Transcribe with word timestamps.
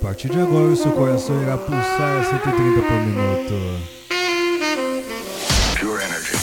partir 0.00 0.30
de 0.30 0.40
agora 0.40 0.72
o 0.72 0.76
seu 0.76 0.90
coração 0.92 1.42
irá 1.42 1.56
pulsar 1.58 2.20
a 2.20 2.24
130 2.24 2.82
por 2.82 3.00
minuto. 3.02 3.80
Pure 5.78 6.02
energy. 6.02 6.36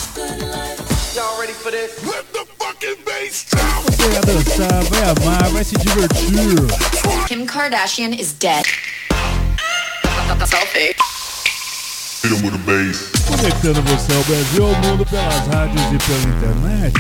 Y'all 1.16 1.40
ready 1.40 1.54
for 1.54 1.72
this? 1.72 1.92
Let 2.06 2.26
the 2.34 2.46
fucking 2.60 3.04
bass 3.04 3.46
drop. 3.50 3.84
Você 3.86 4.10
vai 4.10 4.22
dançar, 4.22 4.84
vai 4.84 5.04
amar, 5.10 5.50
vai 5.50 5.64
se 5.64 5.76
divertir. 5.76 7.28
Kim 7.28 7.46
Kardashian 7.46 8.14
is 8.14 8.34
dead. 8.34 8.64
Selfie. 10.46 10.96
Hit 12.24 12.34
'em 12.34 12.44
with 12.44 12.54
a 12.54 12.58
bass. 12.60 13.10
Conectando 13.28 13.82
você 13.82 14.14
ao 14.14 14.24
Brasil 14.24 14.66
ao 14.66 14.76
mundo 14.82 15.06
pelas 15.06 15.48
rádios 15.48 15.82
e 15.94 15.98
pela 16.06 16.36
internet. 16.36 16.94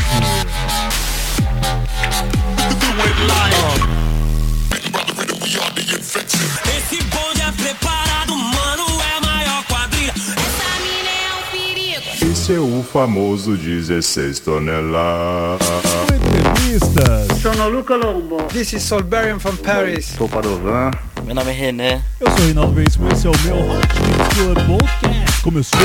Esse 6.90 7.04
bonde 7.04 7.42
é 7.42 7.52
preparado, 7.52 8.34
mano, 8.34 8.86
é 9.02 9.18
a 9.18 9.22
maior 9.22 9.62
quadrilha. 9.66 10.14
Essa 10.16 10.80
mina 10.80 11.12
é 11.12 11.34
um 11.36 11.52
perigo. 11.52 12.32
Esse 12.32 12.54
é 12.54 12.60
o 12.60 12.82
famoso 12.82 13.58
16 13.58 14.40
toneladas. 14.40 15.68
Entrevistas. 16.16 17.42
Sono 17.42 17.68
Luca 17.68 17.98
Lombo. 17.98 18.38
This 18.44 18.72
is 18.72 18.84
Solberian 18.84 19.38
from 19.38 19.58
Paris. 19.58 20.14
Sou 20.18 20.30
Padovan. 20.30 20.92
Meu 21.26 21.36
nome 21.36 21.52
é 21.52 21.54
René. 21.54 22.02
Eu 22.22 22.32
sou 22.32 22.40
o 22.40 22.42
Reinaldo 22.46 22.74
Veríssimo, 22.74 23.10
esse 23.12 23.28
é 23.28 23.32
o 23.32 23.40
meu 23.40 23.58
Hot 23.58 23.88
Mix 24.08 24.36
Club 24.36 24.80
Podcast. 24.80 25.42
Começou! 25.42 25.80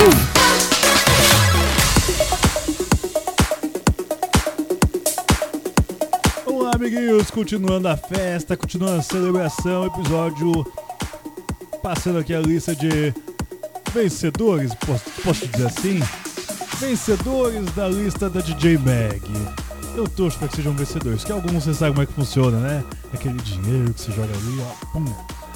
Vamos 6.47 6.62
lá, 6.62 6.70
amiguinhos, 6.77 7.28
continuando 7.28 7.89
a 7.89 7.97
festa, 7.97 8.56
continuando 8.56 9.00
a 9.00 9.03
celebração, 9.03 9.87
episódio 9.87 10.64
passando 11.83 12.19
aqui 12.20 12.33
a 12.33 12.41
lista 12.41 12.75
de 12.75 13.12
vencedores, 13.92 14.75
posso, 14.75 15.05
posso 15.22 15.47
dizer 15.48 15.66
assim? 15.66 16.00
Vencedores 16.78 17.70
da 17.72 17.88
lista 17.88 18.30
da 18.30 18.41
DJ 18.41 18.78
Mag. 18.78 19.22
Eu 19.94 20.08
torço 20.08 20.38
para 20.38 20.48
que 20.48 20.56
sejam 20.56 20.72
vencedores, 20.72 21.25
que 21.25 21.33
alguns 21.33 21.64
você 21.64 21.75
sabe 21.75 21.91
como 21.91 22.03
é 22.03 22.06
que 22.06 22.12
funciona, 22.12 22.58
né? 22.58 22.84
Aquele 23.12 23.36
dinheiro 23.42 23.92
que 23.92 24.00
você 24.00 24.12
joga 24.12 24.33
ali, 24.33 24.60
ó, 24.60 24.92
pum. 24.92 25.05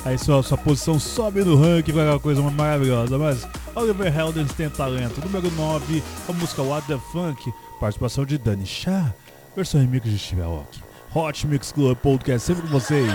Aí 0.04 0.18
sua, 0.18 0.42
sua 0.42 0.58
posição 0.58 1.00
sobe 1.00 1.42
no 1.42 1.56
ranking 1.56 1.92
com 1.92 2.00
aquela 2.00 2.20
coisa 2.20 2.42
maravilhosa. 2.42 3.18
Mas 3.18 3.48
Oliver 3.74 4.14
Heldens 4.14 4.52
tem 4.52 4.68
talento. 4.68 5.20
Número 5.24 5.50
9, 5.50 6.02
a 6.28 6.32
música 6.32 6.62
What 6.62 6.86
the 6.86 6.98
Funk, 7.10 7.52
participação 7.80 8.24
de 8.24 8.38
Dani 8.38 8.66
Chá, 8.66 9.12
versão 9.56 9.80
remix 9.80 10.04
de 10.04 10.18
Steve 10.18 10.42
Aoki. 10.42 10.80
Hot 11.14 11.46
Mix 11.46 11.72
Club 11.72 11.96
Podcast, 11.96 12.46
sempre 12.46 12.62
com 12.62 12.68
vocês. 12.68 13.10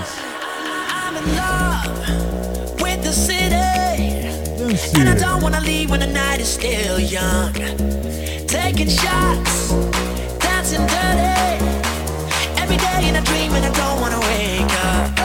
I'm 1.14 1.28
in 1.28 1.36
love 1.36 2.61
the 3.12 3.18
city. 3.18 5.00
And 5.00 5.10
I 5.10 5.16
don't 5.16 5.42
wanna 5.44 5.60
leave 5.62 5.90
when 5.90 6.00
the 6.00 6.08
night 6.08 6.40
is 6.40 6.48
still 6.48 7.00
young. 7.00 7.54
Taking 8.48 8.90
shots, 8.90 9.74
dancing 10.40 10.86
dirty. 10.88 11.60
Every 12.62 12.78
day 12.78 13.10
in 13.10 13.16
a 13.18 13.22
dream 13.22 13.52
and 13.54 13.66
I 13.66 13.72
don't 13.82 14.00
wanna 14.00 14.20
wake 14.20 14.74
up. 14.86 15.21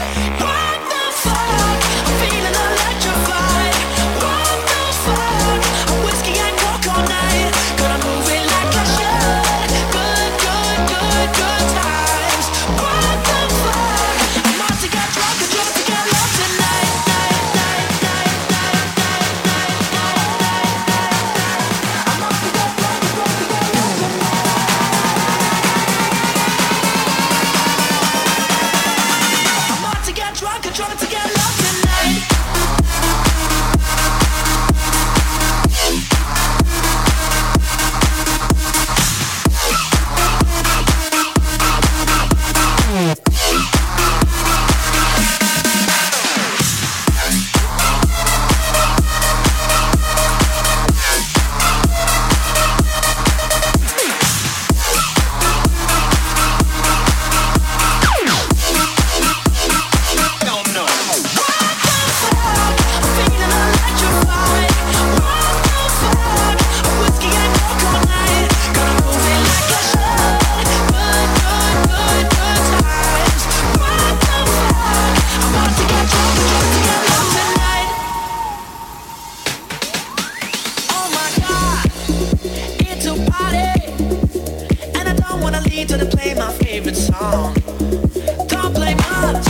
Don't 88.48 88.74
play 88.74 88.94
much, 88.94 89.46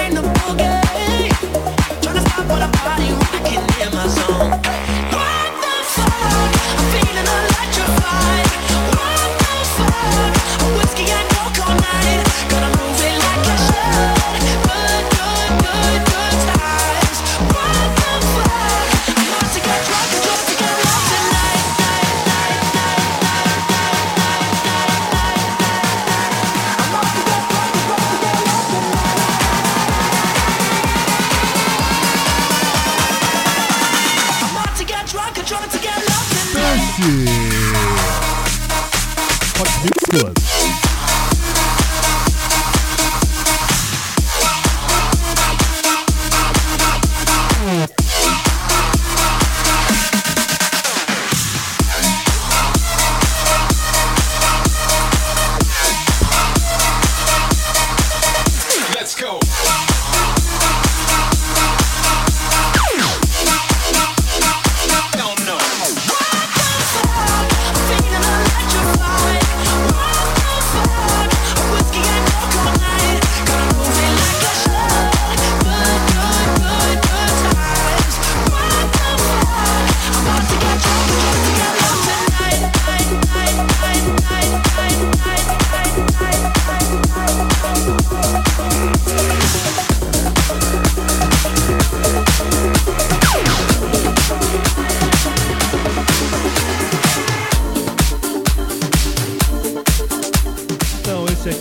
ain't 0.00 0.14
no 0.14 0.22
boogie. 0.22 1.30
Tryna 2.00 2.20
stop 2.28 2.46
what 2.48 2.62
I'm 2.62 2.70
body. 2.72 3.31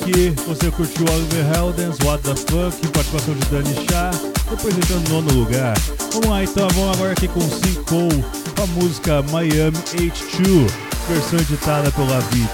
Aqui, 0.02 0.34
você 0.48 0.72
curtiu 0.72 1.06
Oliver 1.14 1.46
Heldens, 1.56 1.98
What 2.04 2.24
the 2.24 2.36
Fuck, 2.36 2.88
participação 2.88 3.36
de 3.36 3.46
Dani 3.46 3.76
Chá. 3.90 4.12
representando 4.50 5.08
o 5.08 5.10
nono 5.10 5.34
lugar. 5.40 5.78
Vamos 6.14 6.28
lá 6.28 6.44
então, 6.44 6.68
vamos 6.70 6.96
agora 6.98 7.12
aqui 7.12 7.28
com 7.28 7.42
Cinco, 7.42 7.86
com 8.56 8.64
a 8.64 8.68
música 8.68 9.22
Miami 9.32 9.78
H2, 9.78 10.72
versão 11.08 11.40
editada 11.40 11.92
pelo 11.92 12.14
Avicii. 12.14 12.48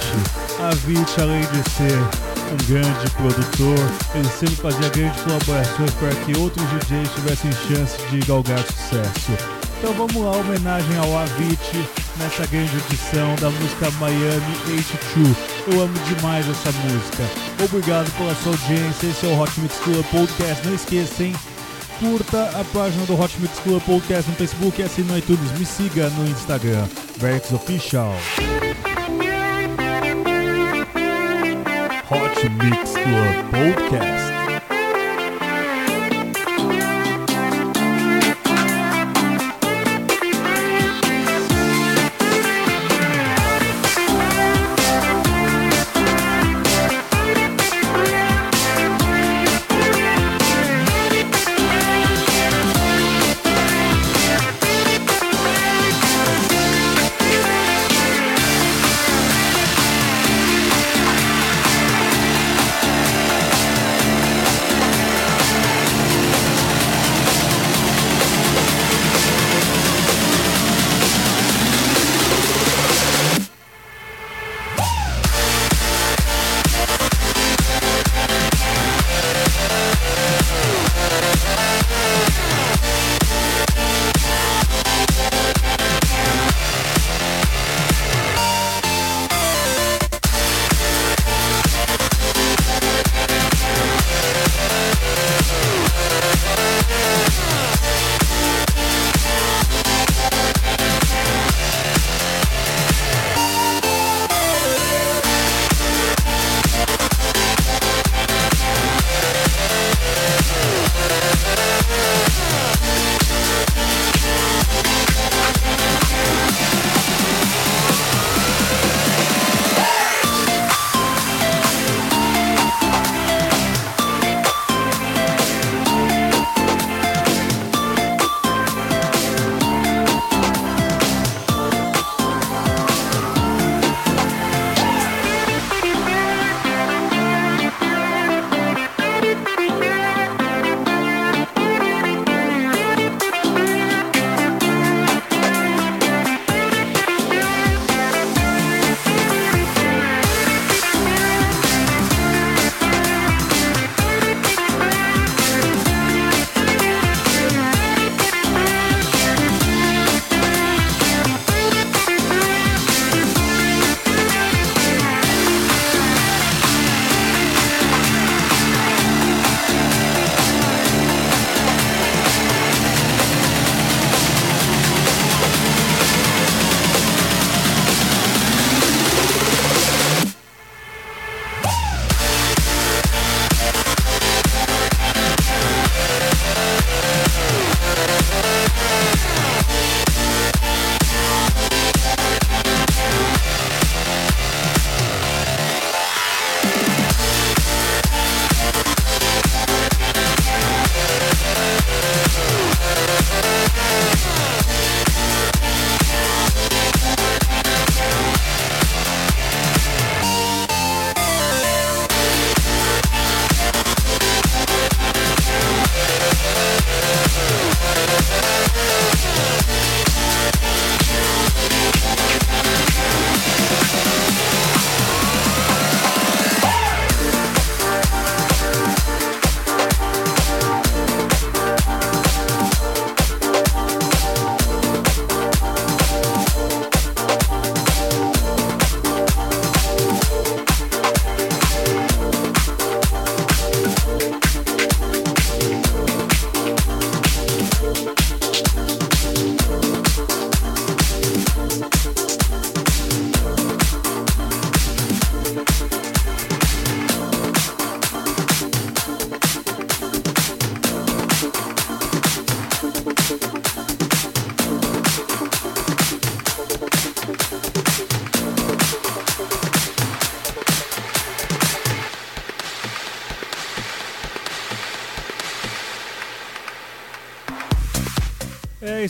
Avicii, 0.59 1.23
além 1.23 1.41
de 1.41 1.69
ser 1.69 1.97
um 2.51 2.67
grande 2.67 3.09
produtor, 3.11 3.77
ele 4.15 4.29
sempre 4.29 4.55
fazia 4.55 4.89
grandes 4.89 5.21
colaborações 5.21 5.91
para 5.91 6.15
que 6.15 6.37
outros 6.37 6.65
DJs 6.69 7.09
tivessem 7.15 7.51
chance 7.51 7.97
de 8.09 8.19
galgar 8.27 8.59
sucesso. 8.59 9.31
Então 9.79 9.93
vamos 9.93 10.15
lá, 10.15 10.31
homenagem 10.31 10.97
ao 10.97 11.17
Avicii 11.17 11.87
nessa 12.17 12.45
grande 12.47 12.75
edição 12.77 13.35
da 13.35 13.49
música 13.49 13.91
Miami 13.99 14.55
H2. 14.67 15.56
Eu 15.69 15.81
amo 15.81 15.93
demais 16.15 16.47
essa 16.47 16.71
música. 16.71 17.23
Obrigado 17.63 18.09
pela 18.17 18.33
sua 18.35 18.53
audiência. 18.53 19.07
Esse 19.07 19.25
é 19.25 19.29
o 19.29 19.39
Hot 19.39 19.59
Mix 19.59 19.75
Club 19.79 20.05
Podcast. 20.05 20.65
Não 20.65 20.73
esqueça, 20.73 21.23
hein? 21.23 21.35
Curta 21.99 22.43
a 22.57 22.63
página 22.73 23.05
do 23.05 23.19
Hot 23.19 23.33
Mix 23.39 23.59
Club 23.59 23.81
Podcast 23.83 24.29
no 24.29 24.37
Facebook 24.37 24.81
e 24.81 24.85
assine 24.85 25.11
no 25.11 25.17
iTunes. 25.17 25.51
Me 25.59 25.65
siga 25.65 26.09
no 26.11 26.25
Instagram, 26.29 26.87
Verx 27.17 27.51
Official. 27.51 28.15
Hot 32.09 32.49
Mix 32.49 32.91
Club 32.91 33.49
Podcast. 33.51 34.36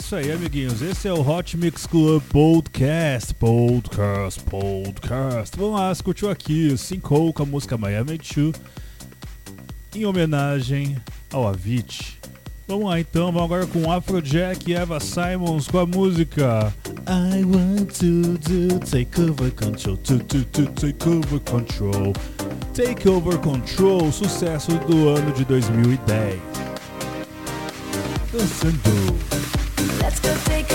Isso 0.08 0.16
aí, 0.16 0.32
amiguinhos. 0.32 0.82
Esse 0.82 1.10
é 1.10 1.12
o 1.12 1.20
Hot 1.20 1.58
Mix 1.58 1.86
Club 1.86 2.24
Podcast. 2.30 3.34
Podcast, 3.34 4.42
podcast. 4.46 5.58
Vamos 5.58 5.78
lá, 5.78 5.92
escutou 5.92 6.30
aqui 6.30 6.70
o 6.70 6.78
Cinco 6.78 7.34
com 7.34 7.44
a 7.44 7.46
música 7.46 7.78
Miami 7.78 8.18
2 8.18 8.54
em 9.94 10.06
homenagem 10.06 10.96
ao 11.30 11.46
Avicii. 11.46 12.16
Vamos 12.70 12.86
lá 12.86 13.02
então, 13.02 13.34
vamos 13.34 13.44
agora 13.44 13.68
com 13.68 13.92
Afrojack 13.92 14.72
e 14.72 14.76
Eva 14.76 14.98
Simons 15.02 15.68
com 15.68 15.80
a 15.80 15.86
música 15.86 16.74
I 17.06 17.44
want 17.44 17.92
to 18.00 18.38
do 18.38 18.80
take 18.80 19.20
over 19.20 19.52
control, 19.52 19.98
to, 19.98 20.20
to, 20.20 20.46
to 20.46 20.68
take 20.68 21.10
over 21.10 21.42
control. 21.42 22.14
Take 22.74 23.10
over 23.10 23.38
control, 23.40 24.10
sucesso 24.14 24.72
do 24.88 25.10
ano 25.10 25.34
de 25.34 25.44
2010. 25.44 26.40
Dançando. 28.32 29.67
Let's 30.08 30.22
go 30.22 30.34
take 30.46 30.67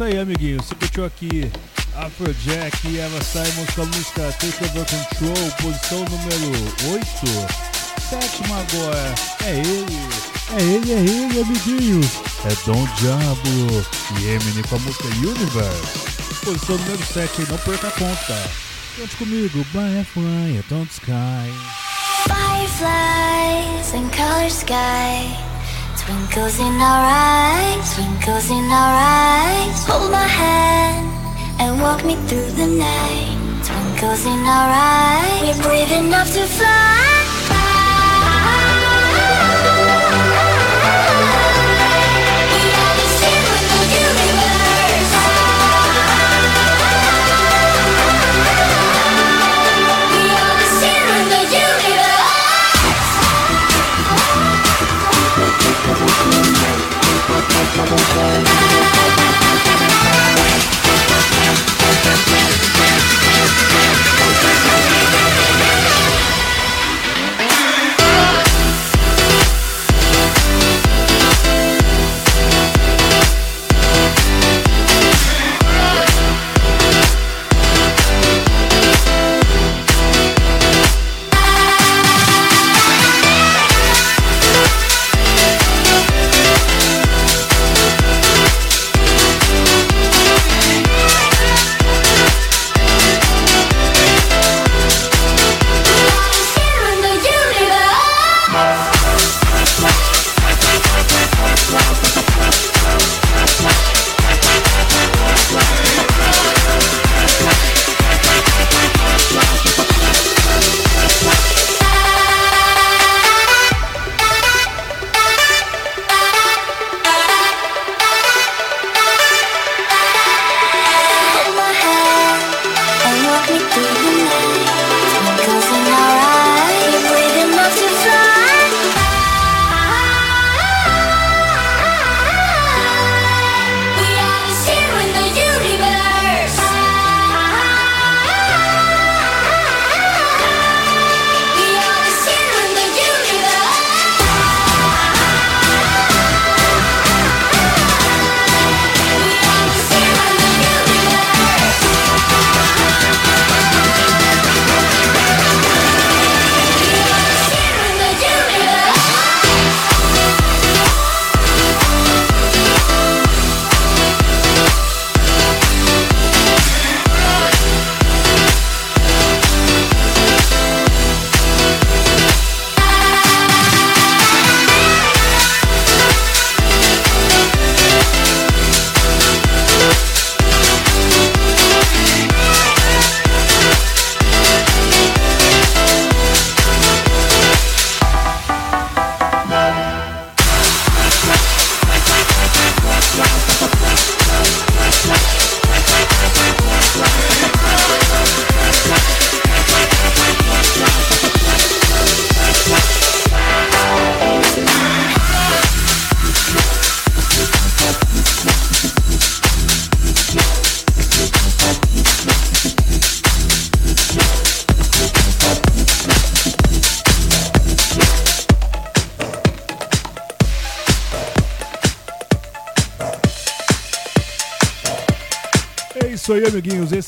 isso 0.00 0.04
aí, 0.04 0.18
amiguinho. 0.18 0.62
Você 0.62 0.74
curtiu 0.74 1.04
aqui 1.04 1.50
Afrojack 1.94 2.88
e 2.88 2.98
Eva 2.98 3.22
Simons 3.22 3.68
com 3.74 3.82
a 3.82 3.84
música 3.84 4.32
Take 4.32 4.64
Over 4.64 4.86
Control, 4.86 5.50
posição 5.60 5.98
número 6.04 6.50
8. 6.90 7.04
Sétima 8.08 8.60
agora. 8.60 9.14
É 9.44 9.58
ele. 9.58 9.98
É 10.56 10.62
ele, 10.62 10.92
é 10.92 10.98
ele, 11.00 11.40
amiguinhos. 11.42 12.06
É 12.46 12.54
Dom 12.64 12.86
Diablo 12.96 13.86
e 14.18 14.26
Eminem 14.26 14.62
com 14.68 14.76
a 14.76 14.78
música 14.78 15.06
Universe. 15.08 16.44
Posição 16.44 16.78
número 16.78 17.04
7 17.04 17.42
aí, 17.42 17.48
não 17.50 17.58
perca 17.58 17.88
a 17.88 17.92
conta. 17.92 18.50
Cante 18.96 19.16
comigo. 19.16 19.66
É 19.74 20.62
Don't 20.70 20.90
Sky. 20.90 21.52
Fireflies 22.24 23.94
and 23.94 24.08
color 24.16 24.46
sky. 24.46 25.49
Twinkles 26.10 26.58
in 26.58 26.74
our 26.82 27.04
eyes, 27.06 27.94
twinkles 27.94 28.50
in 28.50 28.64
our 28.64 28.94
eyes. 28.98 29.86
Hold 29.86 30.10
my 30.10 30.26
hand 30.26 31.06
and 31.60 31.80
walk 31.80 32.04
me 32.04 32.16
through 32.26 32.50
the 32.50 32.66
night. 32.66 33.38
Twinkles 33.62 34.26
in 34.26 34.40
our 34.40 34.70
eyes. 34.74 35.56
We're 35.56 35.62
brave 35.62 35.92
enough 35.92 36.32
to 36.34 36.42
fly. 36.46 37.19
Bye. 57.90 58.49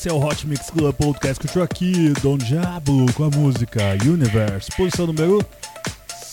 Esse 0.03 0.09
é 0.09 0.13
o 0.13 0.21
Hot 0.21 0.45
Mix 0.45 0.69
Club 0.69 0.93
Podcast 0.95 1.39
que 1.39 1.47
eu 1.47 1.53
tô 1.53 1.61
aqui, 1.61 2.11
Dom 2.21 2.37
Diablo, 2.37 3.05
com 3.13 3.23
a 3.23 3.29
música 3.29 3.95
Universe. 4.05 4.69
Posição 4.75 5.07
número 5.07 5.39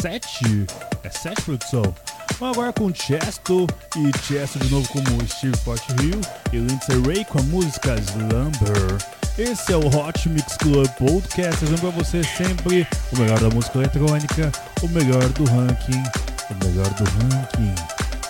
7. 0.02 0.66
É 1.04 1.08
7, 1.08 1.40
produção? 1.42 1.94
Vamos 2.40 2.58
agora 2.58 2.72
com 2.72 2.92
Chesto 2.92 3.68
e 3.96 4.26
Chesto 4.26 4.58
de 4.58 4.68
novo 4.72 4.88
como 4.88 5.06
Steve 5.28 5.56
Fort 5.58 5.84
Hill 5.90 6.20
e 6.52 6.56
Lindsay 6.56 7.00
Ray 7.06 7.24
com 7.24 7.38
a 7.38 7.42
música 7.44 7.94
Slumber. 7.94 8.98
Esse 9.38 9.72
é 9.72 9.76
o 9.76 9.86
Hot 9.86 10.28
Mix 10.28 10.56
Club 10.56 10.88
Podcast, 10.98 11.56
trazendo 11.60 11.80
pra 11.80 11.90
você 11.90 12.24
sempre 12.24 12.84
o 13.12 13.18
melhor 13.20 13.38
da 13.38 13.50
música 13.50 13.78
eletrônica, 13.78 14.50
o 14.82 14.88
melhor 14.88 15.28
do 15.28 15.44
ranking, 15.44 16.02
o 16.50 16.66
melhor 16.66 16.90
do 16.94 17.04
ranking. 17.04 17.74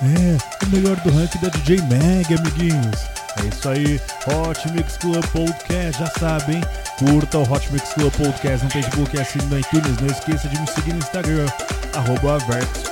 É, 0.03 0.67
o 0.67 0.69
melhor 0.69 0.97
do 0.97 1.11
ranking 1.11 1.39
da 1.39 1.49
DJ 1.49 1.79
Mag, 1.79 2.35
amiguinhos. 2.35 3.20
É 3.43 3.49
isso 3.49 3.69
aí, 3.69 4.01
Hot 4.27 4.71
Mix 4.73 4.97
Club 4.99 5.25
Podcast, 5.29 5.99
já 5.99 6.07
sabem. 6.19 6.61
Curta 6.99 7.39
o 7.39 7.43
Hot 7.43 7.73
Mix 7.73 7.95
Club 7.95 8.13
Podcast 8.13 8.65
no 8.65 8.71
Facebook 8.71 9.17
e 9.17 9.21
assine 9.21 9.45
no 9.47 9.59
iTunes. 9.59 9.97
Não 10.01 10.09
esqueça 10.09 10.49
de 10.49 10.61
me 10.61 10.67
seguir 10.67 10.93
no 10.93 10.99
Instagram, 10.99 11.47
arroba 11.95 12.39
Verts, 12.47 12.83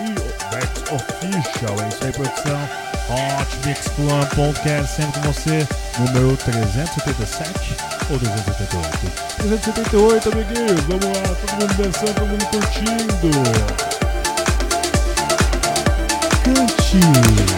Verts 0.51 0.83
Official. 0.91 1.77
É 1.83 1.89
isso 1.89 2.05
aí, 2.05 2.13
produção. 2.13 2.89
Hot 3.11 3.67
Mix 3.67 3.89
Club 3.89 4.29
Podcast, 4.35 4.97
sempre 4.97 5.21
com 5.21 5.33
você. 5.33 5.67
Número 5.99 6.37
377 6.37 7.77
ou 8.11 8.19
378? 8.19 9.29
378, 9.37 10.33
amiguinhos. 10.33 10.81
Vamos 10.83 11.05
lá, 11.05 11.35
todo 11.35 11.53
mundo 11.61 11.75
dançando, 11.83 12.15
todo 12.15 12.27
mundo 12.27 12.47
curtindo. 12.47 13.31
Cante. 16.45 17.58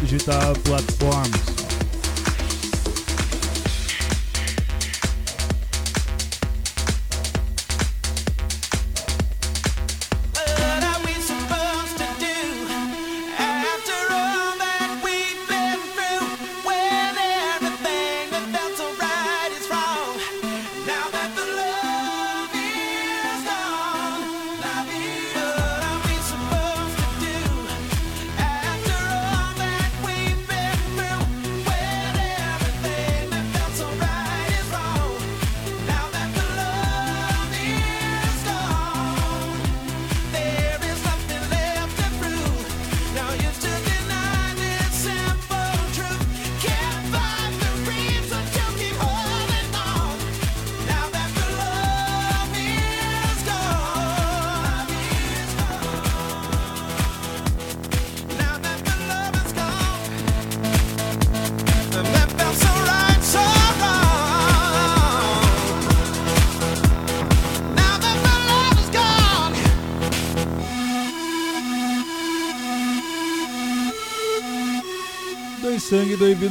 digital 0.00 0.54
platforms. 0.64 1.49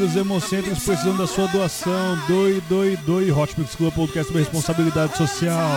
os 0.10 0.16
hemocentros 0.16 0.84
precisam 0.84 1.16
da 1.16 1.28
sua 1.28 1.48
doação. 1.48 2.18
Doe, 2.28 2.62
doe, 2.68 2.98
doe. 2.98 3.32
Hotmix 3.32 3.76
Club 3.76 3.94
Podcast, 3.94 4.34
responsabilidade 4.34 5.16
social. 5.16 5.70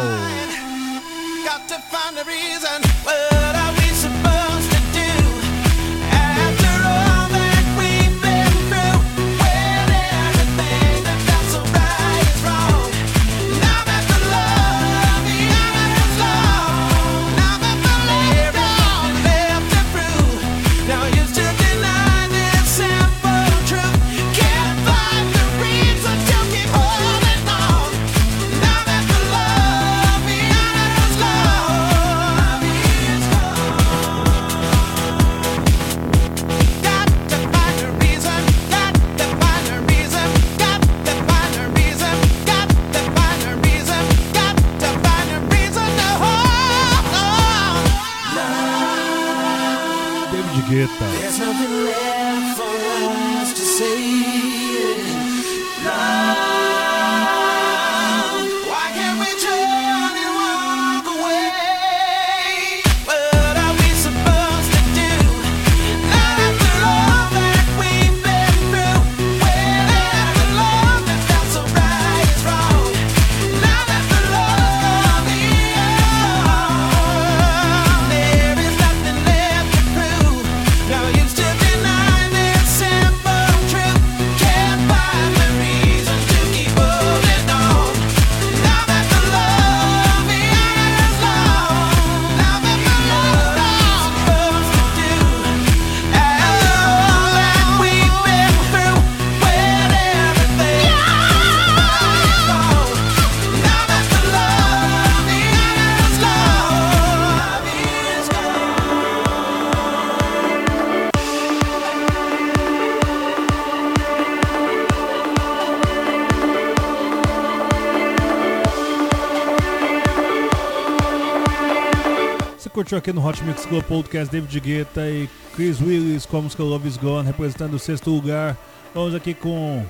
curtiu 122.73 122.97
aqui 122.97 123.13
no 123.13 123.25
Hot 123.27 123.43
Mix 123.45 123.67
Club 123.67 123.85
Podcast 123.85 124.33
David 124.33 124.61
Guetta 124.61 125.09
e 125.09 125.29
Chris 125.55 125.81
Willis 125.81 126.25
com 126.25 126.39
a 126.39 126.43
música 126.43 126.63
Love 126.63 126.89
Is 126.89 126.97
Gone, 126.97 127.27
representando 127.27 127.75
o 127.75 127.79
sexto 127.79 128.11
lugar. 128.11 128.57
Vamos 128.95 129.15
aqui 129.15 129.35
com 129.35 129.85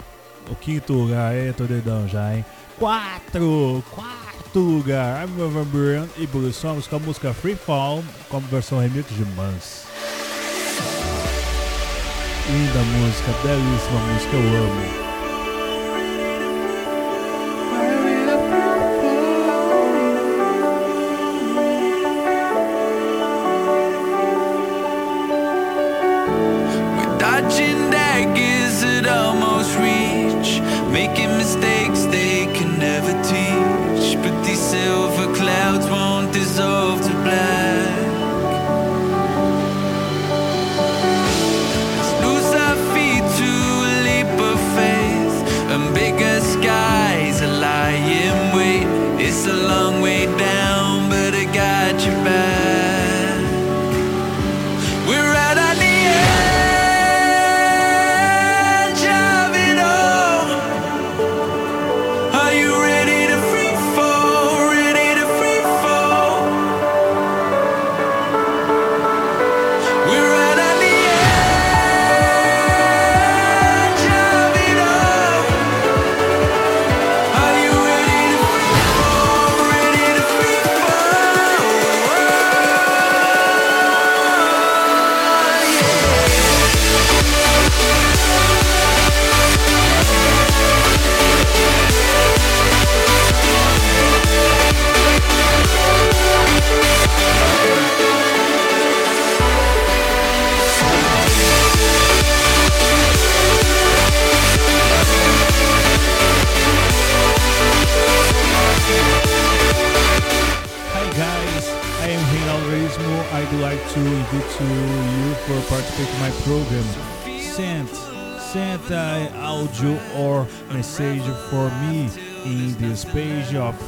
o 0.50 0.56
quinto 0.56 0.92
lugar, 0.92 1.32
é, 1.34 1.52
tô 1.52 1.64
dedão 1.64 2.08
já, 2.08 2.34
hein? 2.34 2.44
Quatro, 2.78 3.82
quarto 3.90 4.58
lugar, 4.58 5.24
I'm 5.24 5.48
Van 5.48 5.64
Buren 5.64 6.08
e 6.18 6.26
Bruce 6.26 6.58
Songs 6.58 6.86
com 6.88 6.96
a 6.96 6.98
música 6.98 7.32
Free 7.32 7.54
Fall, 7.54 8.02
como 8.28 8.46
versão 8.48 8.80
remix 8.80 9.08
de 9.14 9.24
Mans. 9.36 9.84
Linda 12.50 12.80
música, 12.80 13.32
belíssima 13.42 14.00
música, 14.00 14.36
eu 14.36 14.64
amo. 14.64 15.01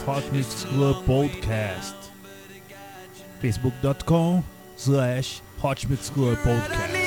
Hot 0.04 0.22
Mix 0.32 0.64
Club 0.64 0.96
Podcast. 1.06 1.94
Facebook.com 3.42 4.44
slash 4.76 5.40
Hot 5.58 5.88
Mix 5.88 6.10
Club 6.10 6.36
Podcast. 6.38 7.03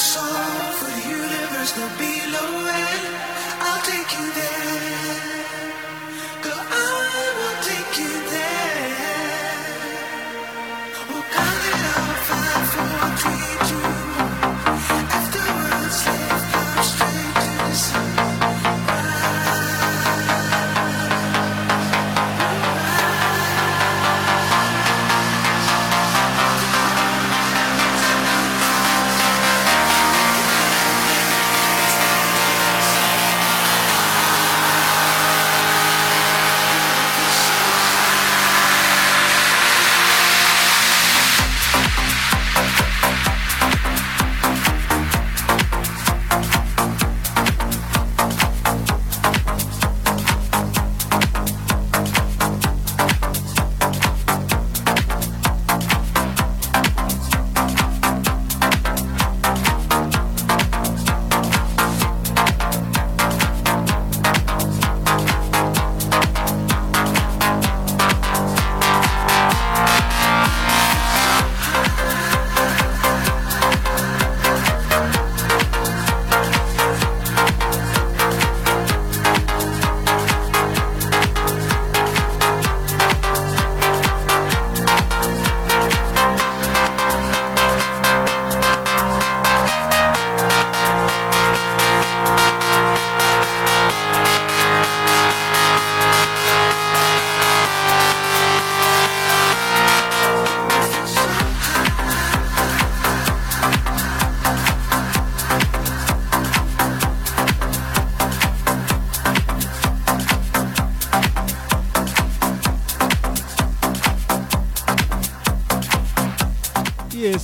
song 0.00 0.72
for 0.78 0.90
the 0.96 1.08
universe, 1.08 1.72
the 1.72 1.86
below, 2.00 2.52
and 2.72 3.14
I'll 3.60 3.82
take 3.82 4.10
you 4.16 4.26
there. 4.32 5.59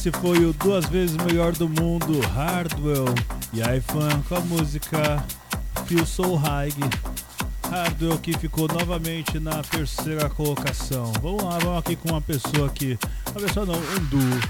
Esse 0.06 0.20
foi 0.20 0.44
o 0.44 0.52
duas 0.52 0.86
vezes 0.86 1.16
melhor 1.16 1.52
do 1.52 1.68
mundo, 1.68 2.20
Hardwell 2.20 3.06
e 3.52 3.58
iFan 3.58 4.22
com 4.28 4.36
a 4.36 4.40
música 4.40 5.24
Feel 5.86 6.06
So 6.06 6.36
High. 6.36 6.70
Hardwell 7.68 8.16
que 8.18 8.38
ficou 8.38 8.68
novamente 8.68 9.40
na 9.40 9.64
terceira 9.64 10.30
colocação. 10.30 11.12
Vamos 11.20 11.42
lá, 11.42 11.58
vamos 11.58 11.78
aqui 11.80 11.96
com 11.96 12.10
uma 12.10 12.20
pessoa 12.20 12.68
aqui. 12.68 12.96
Uma 13.32 13.40
pessoa 13.40 13.66
não, 13.66 13.74
um 13.74 14.04
duo. 14.04 14.40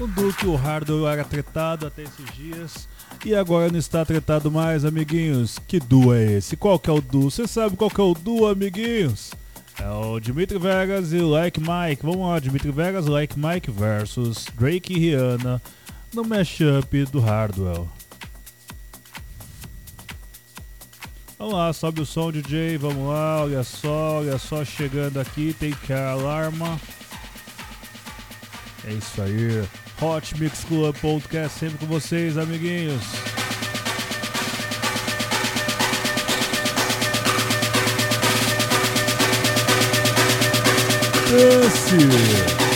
Um 0.00 0.06
duo 0.06 0.32
que 0.32 0.46
o 0.46 0.54
Hardwell 0.54 1.08
era 1.08 1.24
tretado 1.24 1.88
até 1.88 2.02
esses 2.02 2.32
dias. 2.36 2.88
E 3.26 3.34
agora 3.34 3.68
não 3.68 3.80
está 3.80 4.04
tretado 4.04 4.48
mais, 4.48 4.84
amiguinhos. 4.84 5.58
Que 5.66 5.80
duo 5.80 6.14
é 6.14 6.34
esse? 6.34 6.56
Qual 6.56 6.78
que 6.78 6.88
é 6.88 6.92
o 6.92 7.00
duo? 7.00 7.32
Você 7.32 7.48
sabe 7.48 7.76
qual 7.76 7.90
que 7.90 8.00
é 8.00 8.04
o 8.04 8.14
duo, 8.14 8.46
amiguinhos? 8.46 9.32
É 9.82 9.88
o 9.90 10.20
Dimitri 10.20 10.58
Vegas 10.58 11.12
e 11.12 11.16
o 11.16 11.28
Like 11.28 11.58
Mike. 11.58 12.02
Vamos 12.02 12.28
lá, 12.28 12.38
Dimitri 12.38 12.70
Vegas, 12.70 13.06
Like 13.06 13.38
Mike 13.38 13.70
versus 13.70 14.44
Drake 14.58 14.92
e 14.92 14.98
Rihanna 14.98 15.60
no 16.12 16.22
mashup 16.22 17.04
do 17.06 17.20
Hardwell. 17.20 17.88
Vamos 21.38 21.54
lá, 21.54 21.72
sobe 21.72 22.02
o 22.02 22.06
som, 22.06 22.30
DJ. 22.30 22.76
Vamos 22.76 23.08
lá, 23.08 23.42
olha 23.42 23.64
só, 23.64 24.18
olha 24.18 24.36
só, 24.36 24.62
chegando 24.62 25.18
aqui. 25.18 25.56
Tem 25.58 25.72
que 25.72 25.92
alarma. 25.92 26.78
É 28.84 28.92
isso 28.92 29.22
aí. 29.22 29.66
Hot 30.02 30.38
Mix 30.38 30.64
Club 30.64 30.94
Podcast 30.96 31.58
sempre 31.58 31.78
com 31.78 31.86
vocês, 31.86 32.36
amiguinhos. 32.36 33.39
Dance! 41.30 42.69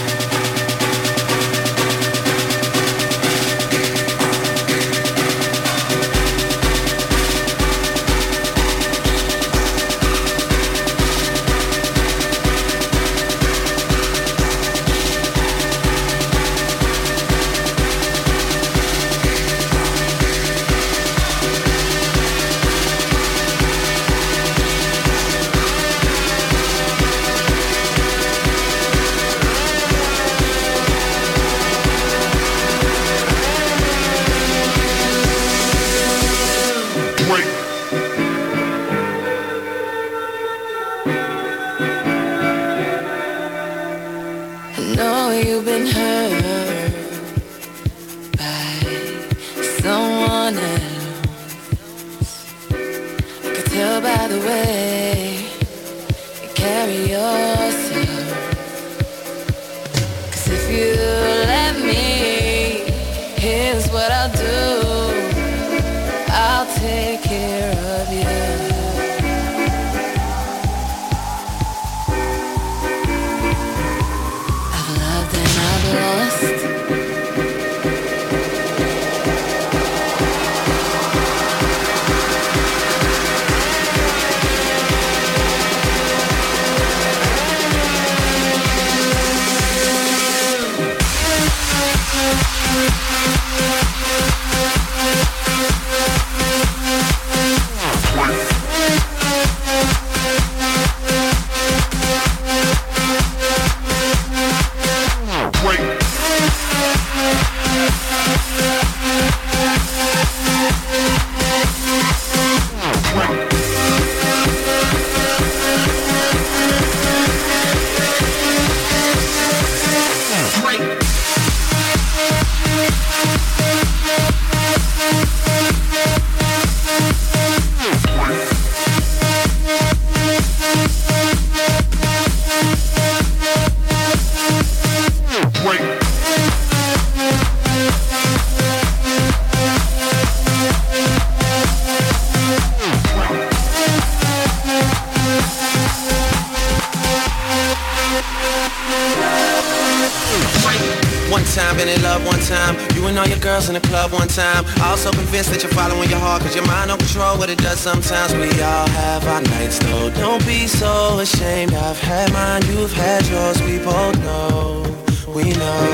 Time. 154.34 154.64
Also 154.82 155.10
convinced 155.12 155.50
that 155.50 155.62
you're 155.62 155.72
following 155.72 156.10
your 156.10 156.18
heart, 156.18 156.42
cause 156.42 156.54
your 156.54 156.66
mind 156.66 156.88
don't 156.88 156.98
control 156.98 157.38
what 157.38 157.48
it 157.50 157.58
does 157.58 157.78
sometimes. 157.78 158.34
We 158.34 158.50
all 158.60 158.88
have 158.88 159.26
our 159.28 159.40
nights 159.54 159.78
though. 159.78 160.10
Don't 160.10 160.44
be 160.44 160.66
so 160.66 161.18
ashamed. 161.20 161.72
I've 161.72 162.00
had 162.00 162.32
mine, 162.32 162.62
you've 162.66 162.92
had 162.92 163.24
yours. 163.28 163.62
We 163.62 163.78
both 163.78 164.18
know, 164.26 164.82
we 165.30 165.54
know. 165.54 165.86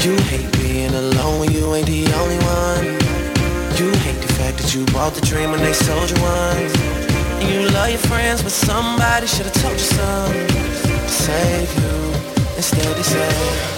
You 0.00 0.16
hate 0.32 0.50
being 0.56 0.94
alone 0.94 1.40
when 1.40 1.52
you 1.52 1.74
ain't 1.74 1.86
the 1.86 2.08
only 2.20 2.40
one. 2.60 2.84
You 3.78 3.92
hate 4.06 4.20
the 4.24 4.32
fact 4.40 4.56
that 4.58 4.74
you 4.74 4.86
bought 4.86 5.14
the 5.14 5.20
dream 5.20 5.50
when 5.50 5.60
they 5.60 5.72
sold 5.72 6.08
you 6.10 6.16
one. 6.22 6.56
And 7.40 7.48
you 7.52 7.68
love 7.76 7.90
your 7.90 8.04
friends, 8.08 8.42
but 8.42 8.52
somebody 8.52 9.26
should've 9.26 9.52
told 9.52 9.74
you 9.74 9.88
something 10.00 10.48
to 10.48 11.08
save 11.08 11.68
you. 11.76 11.94
Instead 12.56 12.96
they 12.96 13.02
say. 13.02 13.73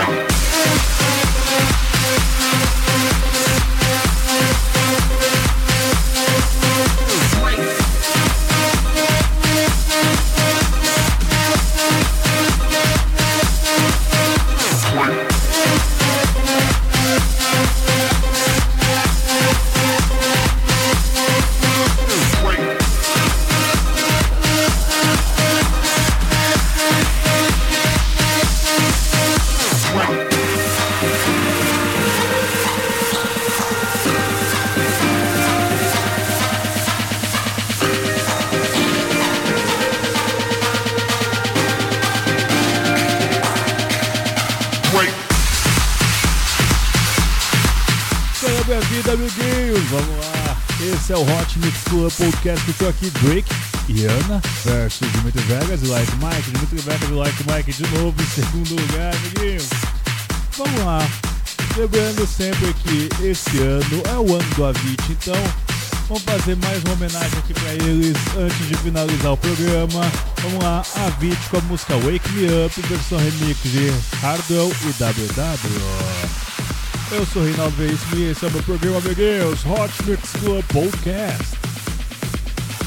Frank. 0.00 0.29
Podcast. 52.40 52.70
Estou 52.70 52.88
aqui 52.88 53.10
Drake 53.10 53.52
e 53.88 54.04
Ana 54.06 54.40
versus 54.64 55.12
Dimitri 55.12 55.42
Vegas 55.42 55.82
e 55.82 55.86
Like 55.86 56.12
Mike. 56.16 56.50
Dimitri 56.50 56.78
Vegas 56.78 57.08
e 57.08 57.12
Like 57.12 57.44
Mike 57.46 57.72
de 57.72 57.82
novo 57.98 58.14
em 58.22 58.26
segundo 58.26 58.80
lugar, 58.80 59.14
amiguinhos. 59.14 59.68
Vamos 60.56 60.80
lá. 60.84 61.06
Lembrando 61.76 62.26
sempre 62.26 62.72
que 62.74 63.08
esse 63.22 63.58
ano 63.58 64.02
é 64.08 64.14
o 64.14 64.34
ano 64.34 64.54
do 64.56 64.64
Avicii, 64.64 64.96
então 65.10 65.34
vamos 66.08 66.22
fazer 66.22 66.56
mais 66.56 66.82
uma 66.84 66.94
homenagem 66.94 67.38
aqui 67.38 67.52
para 67.52 67.74
eles 67.74 68.16
antes 68.38 68.68
de 68.68 68.74
finalizar 68.76 69.32
o 69.32 69.36
programa. 69.36 70.10
Vamos 70.42 70.64
lá, 70.64 70.82
Avicii 71.06 71.50
com 71.50 71.58
a 71.58 71.60
música 71.62 71.94
Wake 71.96 72.32
Me 72.32 72.46
Up, 72.64 72.80
versão 72.88 73.18
remix 73.18 73.62
de 73.64 73.92
Hardwell 74.22 74.72
e 74.82 75.02
WW. 75.02 76.40
Eu 77.12 77.26
sou 77.26 77.44
Reinaldo 77.44 77.76
Veríssimo 77.76 78.16
e 78.16 78.30
esse 78.30 78.44
é 78.44 78.48
o 78.48 78.50
meu 78.50 78.62
programa, 78.62 78.98
amiguinhos, 78.98 79.60
Hot 79.66 79.92
Mix 80.06 80.30
Club 80.40 80.64
Podcast. 80.68 81.59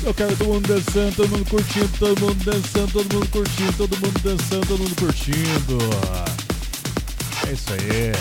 Eu 0.05 0.13
quero 0.13 0.35
todo 0.35 0.47
mundo 0.49 0.67
dançando, 0.67 1.15
todo 1.15 1.29
mundo 1.29 1.49
curtindo, 1.49 1.89
todo 1.97 2.19
mundo 2.19 2.43
dançando, 2.43 2.91
todo 2.91 3.13
mundo 3.13 3.29
curtindo, 3.29 3.73
todo 3.77 3.97
mundo 3.97 4.19
dançando, 4.19 4.67
todo 4.67 4.79
mundo 4.79 4.95
curtindo. 4.95 5.77
É 7.47 7.53
isso 7.53 7.71
aí. 7.71 8.11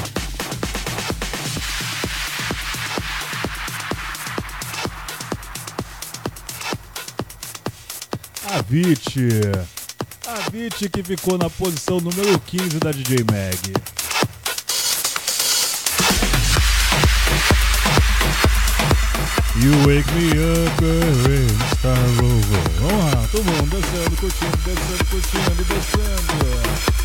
Avicii. 8.55 9.41
Avicii 10.47 10.89
que 10.89 11.03
ficou 11.03 11.37
na 11.37 11.51
posição 11.51 11.99
número 12.01 12.39
15 12.39 12.79
da 12.79 12.93
DJ 12.93 13.25
Mag. 13.25 14.02
You 19.63 19.71
wake 19.87 20.13
me 20.17 20.29
up 20.31 20.81
when 20.83 21.47
start 21.79 21.97
over. 22.19 22.63
Vamos 22.81 23.15
lá, 23.15 23.29
todo 23.31 23.45
mundo 23.45 23.71
dançando, 23.71 24.17
curtindo, 24.17 24.57
dançando, 24.67 25.05
curtindo 25.09 25.61
e 25.61 25.65
dançando. 25.65 27.02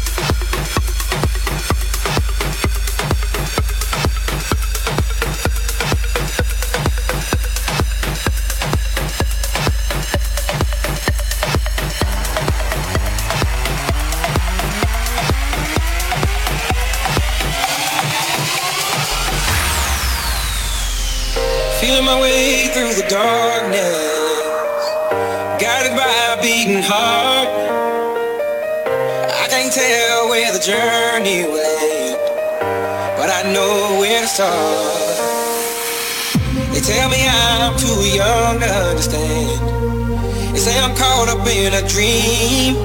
In 41.47 41.73
a 41.73 41.81
dream. 41.87 42.75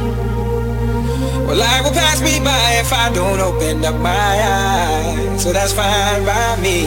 Well, 1.46 1.56
life 1.56 1.82
will 1.82 1.90
pass 1.90 2.22
me 2.22 2.38
by 2.38 2.78
if 2.78 2.92
I 2.92 3.12
don't 3.12 3.40
open 3.40 3.84
up 3.84 3.96
my 3.96 4.10
eyes. 4.10 5.42
So 5.42 5.52
that's 5.52 5.72
fine 5.72 6.24
by 6.24 6.56
me. 6.62 6.86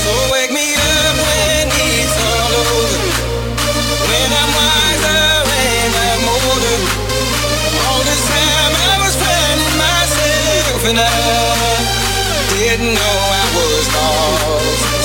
So 0.00 0.10
wake 0.32 0.50
me 0.50 0.74
up 0.74 1.14
when 1.20 1.68
it's 1.68 2.16
all 2.24 2.52
over. 2.56 3.04
When 4.00 4.28
I'm 4.32 4.50
wiser 4.56 5.44
and 5.60 5.92
I'm 6.08 6.24
older. 6.40 6.80
All 7.84 8.02
this 8.08 8.22
time 8.32 8.72
I 8.72 8.96
was 9.04 9.14
finding 9.20 9.76
myself 9.76 10.80
and 10.88 10.98
I 10.98 11.12
didn't 12.56 12.94
know 12.96 13.16
I 13.28 13.44
was 13.54 13.86
lost. 13.92 14.97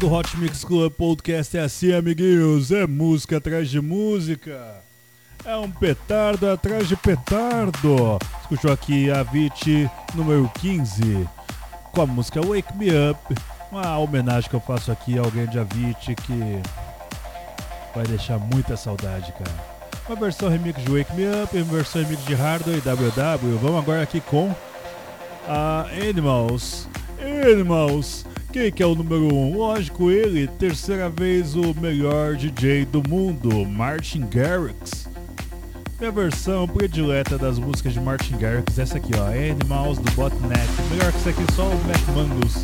Do 0.00 0.10
Hot 0.10 0.34
Mix 0.38 0.64
Club 0.64 0.90
Podcast 0.94 1.58
é 1.58 1.60
assim, 1.60 1.92
amiguinhos. 1.92 2.70
É 2.70 2.86
música 2.86 3.36
atrás 3.36 3.68
de 3.68 3.82
música. 3.82 4.82
É 5.44 5.54
um 5.56 5.70
petardo 5.70 6.50
atrás 6.50 6.88
de 6.88 6.96
petardo. 6.96 8.18
Escutou 8.40 8.72
aqui 8.72 9.10
a 9.10 9.22
Vit 9.22 9.90
número 10.14 10.50
15 10.58 11.28
com 11.92 12.00
a 12.00 12.06
música 12.06 12.40
Wake 12.40 12.74
Me 12.78 12.88
Up. 13.10 13.34
Uma 13.70 13.98
homenagem 13.98 14.48
que 14.48 14.56
eu 14.56 14.60
faço 14.60 14.90
aqui 14.90 15.18
a 15.18 15.22
alguém 15.22 15.46
de 15.46 15.58
Avicii 15.58 16.14
que 16.14 16.62
vai 17.94 18.06
deixar 18.06 18.38
muita 18.38 18.78
saudade, 18.78 19.30
cara. 19.32 19.54
Uma 20.08 20.16
versão 20.16 20.48
remix 20.48 20.82
de 20.82 20.90
Wake 20.90 21.12
Me 21.12 21.24
Up, 21.44 21.54
uma 21.54 21.74
versão 21.74 22.02
remix 22.02 22.24
de 22.24 22.34
Hardware 22.34 22.78
e 22.78 22.80
WW. 22.80 23.58
Vamos 23.60 23.82
agora 23.82 24.02
aqui 24.02 24.22
com 24.22 24.54
a 25.46 25.84
Animals. 26.08 26.88
Animals. 27.20 28.29
Quem 28.52 28.72
que 28.72 28.82
é 28.82 28.86
o 28.86 28.96
número 28.96 29.32
1? 29.32 29.32
Um? 29.32 29.58
Lógico, 29.58 30.10
ele, 30.10 30.48
terceira 30.48 31.08
vez 31.08 31.54
o 31.54 31.72
melhor 31.80 32.34
DJ 32.34 32.84
do 32.84 33.00
mundo, 33.08 33.64
Martin 33.64 34.26
Garrix. 34.26 35.08
Minha 36.00 36.10
versão 36.10 36.66
predileta 36.66 37.38
das 37.38 37.60
músicas 37.60 37.92
de 37.92 38.00
Martin 38.00 38.36
Garrix, 38.38 38.76
essa 38.76 38.96
aqui 38.96 39.12
ó, 39.16 39.26
Animals 39.26 39.98
do 39.98 40.10
Botnet. 40.12 40.66
Melhor 40.90 41.12
que 41.12 41.18
isso 41.18 41.28
aqui 41.28 41.52
só 41.54 41.62
o 41.62 41.84
Mac 41.86 42.08
Mangus. 42.12 42.54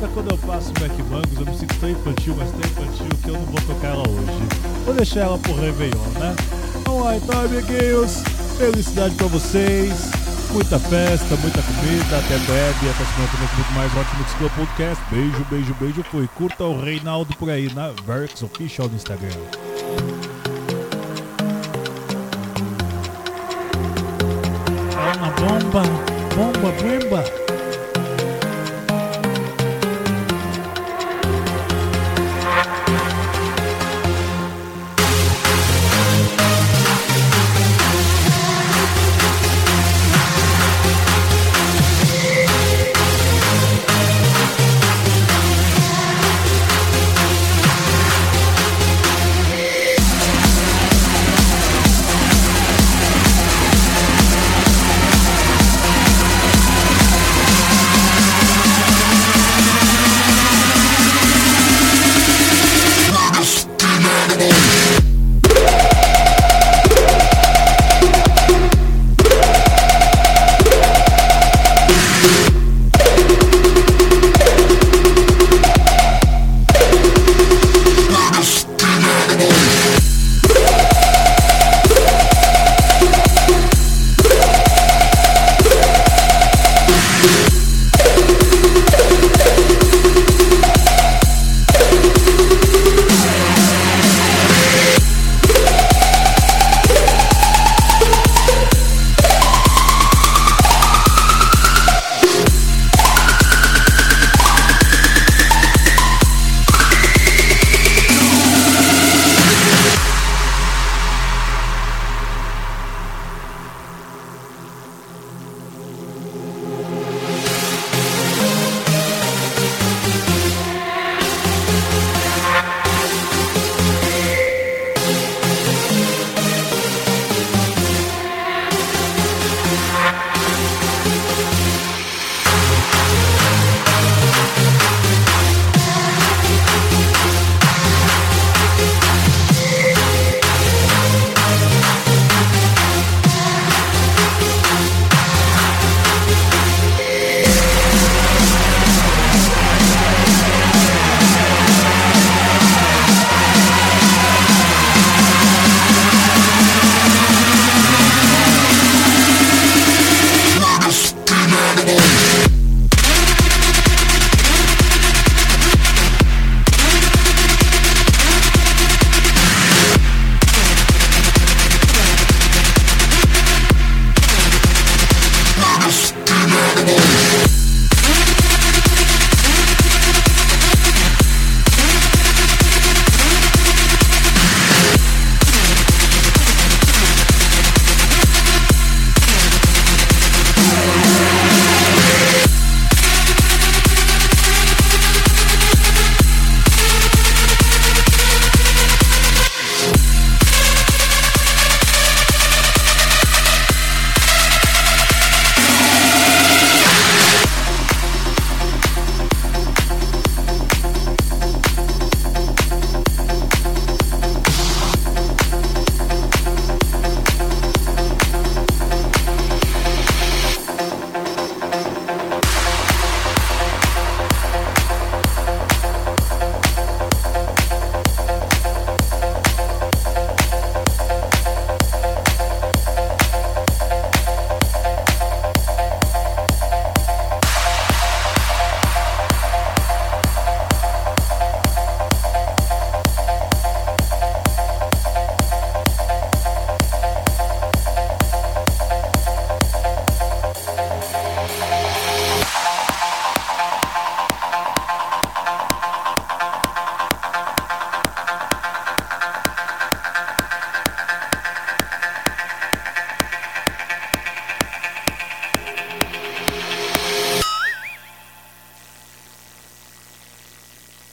Só 0.00 0.08
quando 0.14 0.30
eu 0.30 0.38
faço 0.38 0.72
o 0.72 0.80
Mac 0.80 0.98
Mangus 1.10 1.38
eu 1.38 1.46
me 1.46 1.58
sinto 1.58 1.74
tão 1.78 1.90
infantil, 1.90 2.36
mas 2.38 2.50
tão 2.50 2.60
infantil 2.60 3.08
que 3.22 3.28
eu 3.28 3.34
não 3.34 3.42
vou 3.42 3.60
tocar 3.66 3.88
ela 3.88 4.08
hoje. 4.08 4.84
Vou 4.86 4.94
deixar 4.94 5.20
ela 5.20 5.38
pro 5.38 5.54
Réveillon, 5.54 6.08
né? 6.18 6.34
Vamos 6.86 7.04
lá 7.04 7.16
então, 7.16 7.40
amiguinhos. 7.42 8.22
Felicidade 8.56 9.14
pra 9.16 9.26
vocês. 9.26 10.23
Muita 10.54 10.78
festa, 10.78 11.34
muita 11.38 11.60
comida, 11.62 12.16
até 12.16 12.38
breve, 12.38 12.88
até 12.88 13.04
semana 13.04 13.28
também 13.32 13.48
com 13.48 13.56
muito 13.56 13.72
mais 13.72 13.92
Mix 14.18 14.34
Club 14.34 14.52
Podcast. 14.52 15.04
Beijo, 15.10 15.46
beijo, 15.50 15.74
beijo. 15.80 16.04
Foi. 16.04 16.28
Curta 16.28 16.62
o 16.62 16.80
Reinaldo 16.80 17.34
por 17.36 17.50
aí 17.50 17.74
na 17.74 17.88
Verx 18.06 18.40
Official 18.40 18.88
no 18.88 18.94
Instagram. 18.94 19.30
É 24.96 25.40
bomba, 25.40 25.82
bomba, 26.36 27.10
bomba. 27.10 27.43